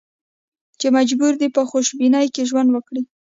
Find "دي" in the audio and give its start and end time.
1.41-1.47